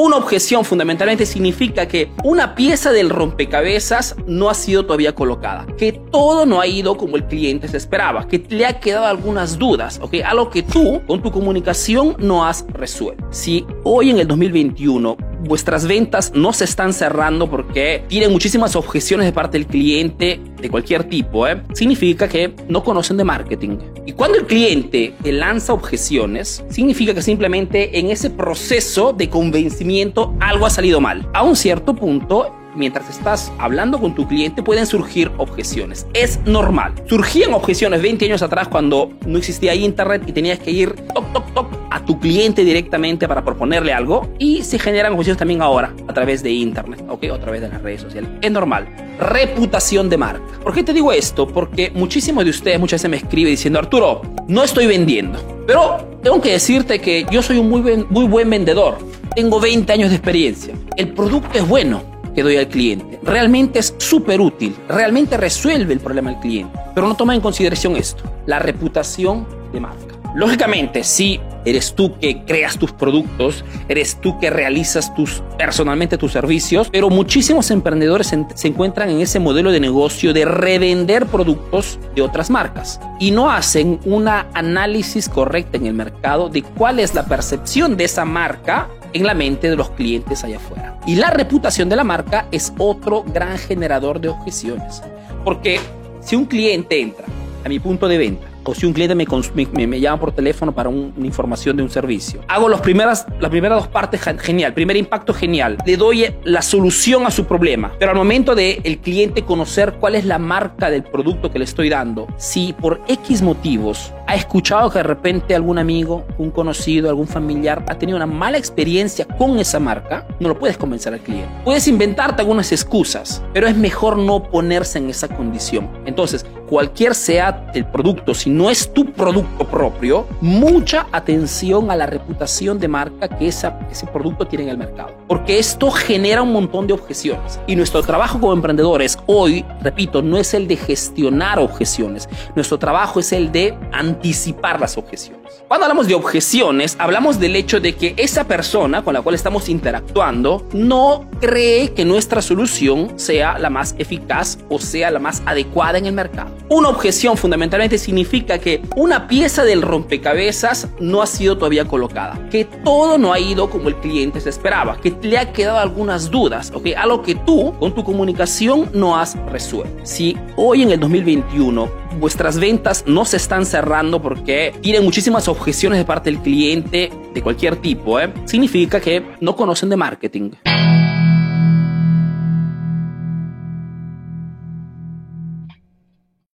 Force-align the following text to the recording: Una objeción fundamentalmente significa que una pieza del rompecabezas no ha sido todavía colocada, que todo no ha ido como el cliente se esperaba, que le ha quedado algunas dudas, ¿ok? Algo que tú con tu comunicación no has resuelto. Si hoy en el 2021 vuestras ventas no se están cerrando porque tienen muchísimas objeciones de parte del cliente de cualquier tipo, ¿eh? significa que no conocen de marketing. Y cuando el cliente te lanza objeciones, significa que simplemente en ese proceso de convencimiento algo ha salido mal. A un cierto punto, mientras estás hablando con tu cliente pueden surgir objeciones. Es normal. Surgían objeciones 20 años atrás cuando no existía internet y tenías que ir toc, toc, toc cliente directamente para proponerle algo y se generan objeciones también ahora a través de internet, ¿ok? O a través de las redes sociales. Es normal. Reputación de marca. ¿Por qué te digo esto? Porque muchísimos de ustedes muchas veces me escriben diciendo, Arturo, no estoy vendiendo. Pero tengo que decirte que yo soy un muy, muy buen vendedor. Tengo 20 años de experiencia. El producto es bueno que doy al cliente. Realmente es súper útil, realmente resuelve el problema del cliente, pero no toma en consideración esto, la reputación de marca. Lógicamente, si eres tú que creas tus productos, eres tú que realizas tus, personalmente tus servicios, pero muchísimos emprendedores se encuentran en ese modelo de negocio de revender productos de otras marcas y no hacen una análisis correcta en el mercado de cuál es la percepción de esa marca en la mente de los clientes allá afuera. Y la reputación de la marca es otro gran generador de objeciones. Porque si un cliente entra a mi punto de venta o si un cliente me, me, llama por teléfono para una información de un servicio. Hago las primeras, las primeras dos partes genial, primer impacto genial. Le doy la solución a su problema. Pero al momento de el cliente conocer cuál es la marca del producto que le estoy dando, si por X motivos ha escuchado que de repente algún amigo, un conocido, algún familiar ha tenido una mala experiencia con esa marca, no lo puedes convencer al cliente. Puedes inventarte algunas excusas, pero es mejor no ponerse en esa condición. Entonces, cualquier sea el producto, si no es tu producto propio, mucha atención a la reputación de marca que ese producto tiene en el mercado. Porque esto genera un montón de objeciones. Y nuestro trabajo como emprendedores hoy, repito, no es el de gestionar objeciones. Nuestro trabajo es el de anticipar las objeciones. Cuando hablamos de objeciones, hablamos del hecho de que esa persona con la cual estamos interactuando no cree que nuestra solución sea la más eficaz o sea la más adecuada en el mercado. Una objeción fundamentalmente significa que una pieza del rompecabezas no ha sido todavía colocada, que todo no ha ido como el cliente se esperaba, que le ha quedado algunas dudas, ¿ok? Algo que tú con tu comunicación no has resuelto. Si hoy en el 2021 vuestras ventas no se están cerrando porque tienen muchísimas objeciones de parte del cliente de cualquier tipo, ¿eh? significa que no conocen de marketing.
Una 0.00 0.16
objeción 0.16 0.64
fundamentalmente 0.64 1.26
significa 1.26 1.88
que 1.88 2.12
una 2.22 2.54
pieza 2.54 2.92
del 2.92 3.10
rompecabezas 3.10 4.14
no 4.28 4.48
ha 4.48 4.54
sido 4.54 4.86
todavía 4.86 5.12
colocada, 5.12 5.66
que 5.76 5.90
todo 5.92 6.46
no 6.46 6.60
ha 6.60 6.68
ido 6.68 6.96
como 6.96 7.16
el 7.16 7.24
cliente 7.24 7.66
se 7.66 7.78
esperaba, 7.78 8.28
que 8.28 8.38
le 8.48 8.64
ha 8.64 8.78
quedado 8.78 9.06
algunas 9.06 9.58
dudas, 9.58 9.98
¿ok? 10.00 10.18
Algo 10.24 10.50
que 10.50 10.62
tú 10.62 11.02
con 11.04 11.20
tu 11.20 11.32
comunicación 11.32 12.14
no 12.20 12.46
has 12.46 12.64
resuelto. 12.68 13.26
Si 13.30 13.66
hoy 13.82 14.10
en 14.10 14.20
el 14.20 14.28
2021 14.28 15.16
vuestras 15.40 15.86
ventas 15.86 16.32
no 16.34 16.52
se 16.52 16.64
están 16.64 16.92
cerrando 16.92 17.50
porque 17.50 18.04
tienen 18.08 18.32
muchísimas 18.32 18.76
objeciones 18.76 19.26
de 19.26 19.32
parte 19.32 19.58
del 19.58 19.66
cliente 19.66 20.40
de 20.60 20.70
cualquier 20.70 21.04
tipo, 21.04 21.46
¿eh? 21.46 21.62
significa 21.72 22.28
que 22.28 22.54
no 22.68 22.82
conocen 22.82 23.16
de 23.16 23.24
marketing. 23.24 23.78
Y 24.06 24.12
cuando 24.12 24.38
el 24.38 24.46
cliente 24.46 25.14
te 25.22 25.32
lanza 25.32 25.72
objeciones, 25.72 26.64
significa 26.68 27.14
que 27.14 27.22
simplemente 27.22 27.98
en 27.98 28.10
ese 28.10 28.30
proceso 28.30 29.12
de 29.12 29.28
convencimiento 29.28 30.34
algo 30.40 30.66
ha 30.66 30.70
salido 30.70 31.00
mal. 31.00 31.28
A 31.34 31.42
un 31.42 31.56
cierto 31.56 31.94
punto, 31.94 32.54
mientras 32.74 33.08
estás 33.10 33.52
hablando 33.58 34.00
con 34.00 34.14
tu 34.14 34.26
cliente 34.26 34.62
pueden 34.62 34.86
surgir 34.86 35.30
objeciones. 35.38 36.06
Es 36.14 36.40
normal. 36.46 36.94
Surgían 37.06 37.52
objeciones 37.54 38.02
20 38.02 38.24
años 38.24 38.42
atrás 38.42 38.68
cuando 38.68 39.10
no 39.26 39.38
existía 39.38 39.74
internet 39.74 40.22
y 40.26 40.32
tenías 40.32 40.58
que 40.58 40.70
ir 40.70 40.94
toc, 41.14 41.32
toc, 41.32 41.54
toc 41.54 41.77
cliente 42.18 42.64
directamente 42.64 43.26
para 43.28 43.44
proponerle 43.44 43.92
algo 43.92 44.28
y 44.38 44.62
se 44.62 44.78
generan 44.78 45.12
objeciones 45.12 45.38
también 45.38 45.62
ahora 45.62 45.92
a 46.06 46.12
través 46.12 46.42
de 46.42 46.50
internet, 46.50 47.04
¿ok? 47.08 47.24
O 47.30 47.34
a 47.34 47.40
través 47.40 47.60
de 47.60 47.68
las 47.68 47.82
redes 47.82 48.02
sociales. 48.02 48.30
Es 48.40 48.50
normal. 48.50 48.88
Reputación 49.18 50.08
de 50.08 50.16
marca. 50.16 50.42
¿Por 50.62 50.74
qué 50.74 50.82
te 50.82 50.92
digo 50.92 51.12
esto? 51.12 51.46
Porque 51.46 51.90
muchísimos 51.94 52.44
de 52.44 52.50
ustedes 52.50 52.78
muchas 52.78 53.00
veces 53.00 53.10
me 53.10 53.16
escriben 53.16 53.52
diciendo, 53.52 53.78
Arturo, 53.78 54.22
no 54.46 54.62
estoy 54.64 54.86
vendiendo. 54.86 55.38
Pero 55.66 56.18
tengo 56.22 56.40
que 56.40 56.52
decirte 56.52 57.00
que 57.00 57.26
yo 57.30 57.42
soy 57.42 57.58
un 57.58 57.68
muy, 57.68 57.82
muy 58.08 58.26
buen 58.26 58.48
vendedor. 58.50 58.98
Tengo 59.34 59.60
20 59.60 59.92
años 59.92 60.10
de 60.10 60.16
experiencia. 60.16 60.74
El 60.96 61.12
producto 61.12 61.58
es 61.58 61.68
bueno 61.68 62.02
que 62.34 62.42
doy 62.42 62.56
al 62.56 62.68
cliente. 62.68 63.18
Realmente 63.22 63.80
es 63.80 63.94
súper 63.98 64.40
útil, 64.40 64.74
realmente 64.88 65.36
resuelve 65.36 65.92
el 65.92 66.00
problema 66.00 66.30
del 66.30 66.38
cliente, 66.38 66.78
pero 66.94 67.08
no 67.08 67.16
toma 67.16 67.34
en 67.34 67.40
consideración 67.40 67.96
esto, 67.96 68.22
la 68.46 68.60
reputación 68.60 69.44
de 69.72 69.80
marca. 69.80 70.17
Lógicamente, 70.34 71.04
si 71.04 71.40
eres 71.64 71.94
tú 71.94 72.18
que 72.18 72.44
creas 72.44 72.78
tus 72.78 72.92
productos, 72.92 73.64
eres 73.88 74.20
tú 74.20 74.38
que 74.38 74.50
realizas 74.50 75.14
tus, 75.14 75.42
personalmente 75.56 76.18
tus 76.18 76.32
servicios, 76.32 76.88
pero 76.90 77.10
muchísimos 77.10 77.70
emprendedores 77.70 78.34
se 78.54 78.68
encuentran 78.68 79.10
en 79.10 79.20
ese 79.20 79.38
modelo 79.38 79.70
de 79.70 79.80
negocio 79.80 80.32
de 80.32 80.44
revender 80.44 81.26
productos 81.26 81.98
de 82.14 82.22
otras 82.22 82.50
marcas 82.50 83.00
y 83.18 83.30
no 83.30 83.50
hacen 83.50 84.00
una 84.04 84.46
análisis 84.54 85.28
correcta 85.28 85.76
en 85.76 85.86
el 85.86 85.94
mercado 85.94 86.48
de 86.48 86.62
cuál 86.62 87.00
es 87.00 87.14
la 87.14 87.24
percepción 87.24 87.96
de 87.96 88.04
esa 88.04 88.24
marca 88.24 88.88
en 89.12 89.26
la 89.26 89.34
mente 89.34 89.70
de 89.70 89.76
los 89.76 89.90
clientes 89.90 90.44
allá 90.44 90.58
afuera. 90.58 90.98
Y 91.06 91.16
la 91.16 91.30
reputación 91.30 91.88
de 91.88 91.96
la 91.96 92.04
marca 92.04 92.46
es 92.52 92.72
otro 92.78 93.24
gran 93.24 93.58
generador 93.58 94.20
de 94.20 94.28
objeciones. 94.28 95.02
Porque 95.44 95.80
si 96.20 96.36
un 96.36 96.44
cliente 96.44 97.00
entra 97.00 97.24
a 97.64 97.68
mi 97.68 97.78
punto 97.78 98.06
de 98.08 98.18
venta 98.18 98.46
o 98.64 98.74
si 98.74 98.86
un 98.86 98.92
cliente 98.92 99.14
me, 99.14 99.86
me, 99.86 100.00
llama 100.00 100.20
por 100.20 100.32
teléfono 100.32 100.72
para 100.72 100.88
una 100.88 101.26
información 101.26 101.76
de 101.76 101.82
un 101.82 101.90
servicio. 101.90 102.40
Hago 102.48 102.68
las 102.68 102.80
primeras, 102.80 103.26
las 103.40 103.50
primeras 103.50 103.78
dos 103.78 103.88
partes 103.88 104.20
genial, 104.40 104.74
primer 104.74 104.96
impacto 104.96 105.32
genial. 105.32 105.78
Le 105.86 105.96
doy 105.96 106.26
la 106.44 106.62
solución 106.62 107.26
a 107.26 107.30
su 107.30 107.44
problema. 107.44 107.92
Pero 107.98 108.10
al 108.12 108.16
momento 108.16 108.54
de 108.54 108.80
el 108.84 108.98
cliente 108.98 109.42
conocer 109.42 109.94
cuál 109.94 110.14
es 110.14 110.24
la 110.24 110.38
marca 110.38 110.90
del 110.90 111.02
producto 111.02 111.50
que 111.50 111.58
le 111.58 111.64
estoy 111.64 111.88
dando, 111.88 112.26
si 112.36 112.72
por 112.72 113.00
X 113.08 113.42
motivos 113.42 114.12
ha 114.26 114.34
escuchado 114.34 114.90
que 114.90 114.98
de 114.98 115.04
repente 115.04 115.54
algún 115.54 115.78
amigo, 115.78 116.26
un 116.36 116.50
conocido, 116.50 117.08
algún 117.08 117.26
familiar 117.26 117.84
ha 117.88 117.94
tenido 117.96 118.16
una 118.16 118.26
mala 118.26 118.58
experiencia 118.58 119.24
con 119.24 119.58
esa 119.58 119.80
marca, 119.80 120.26
no 120.38 120.48
lo 120.48 120.58
puedes 120.58 120.76
convencer 120.76 121.14
al 121.14 121.20
cliente. 121.20 121.48
Puedes 121.64 121.88
inventarte 121.88 122.42
algunas 122.42 122.70
excusas, 122.70 123.42
pero 123.54 123.66
es 123.66 123.76
mejor 123.76 124.18
no 124.18 124.42
ponerse 124.42 124.98
en 124.98 125.08
esa 125.08 125.28
condición. 125.28 125.88
Entonces, 126.04 126.44
cualquier 126.68 127.14
sea 127.14 127.70
el 127.74 127.84
producto, 127.86 128.34
si 128.34 128.50
no 128.50 128.70
es 128.70 128.92
tu 128.92 129.12
producto 129.12 129.66
propio, 129.66 130.26
mucha 130.40 131.06
atención 131.12 131.90
a 131.90 131.96
la 131.96 132.06
reputación 132.06 132.78
de 132.78 132.88
marca 132.88 133.28
que 133.28 133.48
ese 133.48 133.70
producto 134.12 134.46
tiene 134.46 134.64
en 134.64 134.70
el 134.70 134.78
mercado. 134.78 135.14
Porque 135.26 135.58
esto 135.58 135.90
genera 135.90 136.42
un 136.42 136.52
montón 136.52 136.86
de 136.86 136.92
objeciones. 136.92 137.58
Y 137.66 137.76
nuestro 137.76 138.02
trabajo 138.02 138.40
como 138.40 138.52
emprendedores 138.52 139.18
hoy, 139.26 139.64
repito, 139.82 140.22
no 140.22 140.36
es 140.36 140.54
el 140.54 140.68
de 140.68 140.76
gestionar 140.76 141.58
objeciones. 141.58 142.28
Nuestro 142.54 142.78
trabajo 142.78 143.20
es 143.20 143.32
el 143.32 143.50
de 143.50 143.76
anticipar 143.92 144.80
las 144.80 144.96
objeciones. 144.96 145.38
Cuando 145.66 145.84
hablamos 145.84 146.08
de 146.08 146.14
objeciones, 146.14 146.96
hablamos 146.98 147.38
del 147.40 147.56
hecho 147.56 147.80
de 147.80 147.94
que 147.94 148.14
esa 148.16 148.44
persona 148.44 149.02
con 149.02 149.14
la 149.14 149.22
cual 149.22 149.34
estamos 149.34 149.68
interactuando 149.68 150.66
no 150.72 151.26
cree 151.40 151.92
que 151.92 152.04
nuestra 152.04 152.42
solución 152.42 153.18
sea 153.18 153.58
la 153.58 153.70
más 153.70 153.94
eficaz 153.98 154.58
o 154.68 154.78
sea 154.78 155.10
la 155.10 155.18
más 155.18 155.42
adecuada 155.46 155.98
en 155.98 156.06
el 156.06 156.12
mercado. 156.12 156.50
Una 156.70 156.90
objeción 156.90 157.38
fundamentalmente 157.38 157.96
significa 157.96 158.58
que 158.58 158.82
una 158.94 159.26
pieza 159.26 159.64
del 159.64 159.80
rompecabezas 159.80 160.88
no 161.00 161.22
ha 161.22 161.26
sido 161.26 161.56
todavía 161.56 161.86
colocada, 161.86 162.38
que 162.50 162.66
todo 162.66 163.16
no 163.16 163.32
ha 163.32 163.40
ido 163.40 163.70
como 163.70 163.88
el 163.88 163.96
cliente 163.96 164.38
se 164.38 164.50
esperaba, 164.50 165.00
que 165.00 165.16
le 165.22 165.38
ha 165.38 165.50
quedado 165.50 165.78
algunas 165.78 166.30
dudas, 166.30 166.70
¿ok? 166.74 166.88
Algo 166.94 167.22
que 167.22 167.34
tú 167.34 167.74
con 167.78 167.94
tu 167.94 168.04
comunicación 168.04 168.90
no 168.92 169.16
has 169.16 169.34
resuelto. 169.46 169.98
Si 170.02 170.36
hoy 170.56 170.82
en 170.82 170.92
el 170.92 171.00
2021 171.00 171.90
vuestras 172.20 172.58
ventas 172.58 173.04
no 173.06 173.24
se 173.24 173.38
están 173.38 173.64
cerrando 173.64 174.20
porque 174.20 174.74
tienen 174.82 175.04
muchísimas 175.04 175.48
objeciones 175.48 175.98
de 175.98 176.04
parte 176.04 176.30
del 176.30 176.40
cliente 176.40 177.10
de 177.32 177.42
cualquier 177.42 177.76
tipo, 177.76 178.20
¿eh? 178.20 178.30
significa 178.44 179.00
que 179.00 179.24
no 179.40 179.56
conocen 179.56 179.88
de 179.88 179.96
marketing. 179.96 180.50